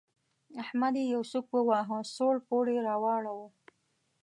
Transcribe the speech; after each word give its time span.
احمد 0.63 0.93
يې 0.99 1.05
يو 1.13 1.21
سوک 1.31 1.47
وواهه؛ 1.53 1.99
سوړ 2.15 2.35
پوړ 2.47 2.65
يې 2.75 2.79
راواړاوو. 2.89 3.47